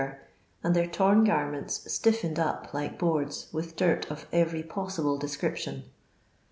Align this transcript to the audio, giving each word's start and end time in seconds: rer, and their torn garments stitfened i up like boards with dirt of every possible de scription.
rer, 0.01 0.17
and 0.63 0.75
their 0.75 0.87
torn 0.87 1.23
garments 1.23 1.77
stitfened 1.87 2.39
i 2.39 2.41
up 2.43 2.73
like 2.73 2.97
boards 2.97 3.49
with 3.53 3.75
dirt 3.75 4.09
of 4.09 4.25
every 4.31 4.63
possible 4.63 5.19
de 5.19 5.27
scription. 5.27 5.83